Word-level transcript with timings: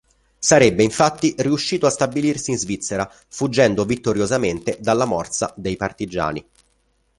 Sarebbe 0.39 0.81
infatti 0.81 1.35
riuscito 1.37 1.85
a 1.85 1.91
stabilirsi 1.91 2.49
in 2.49 2.57
Svizzera 2.57 3.07
fuggendo 3.27 3.85
vittoriosamente 3.85 4.79
dalla 4.81 5.05
morsa 5.05 5.53
dei 5.55 5.75
partigiani. 5.77 6.43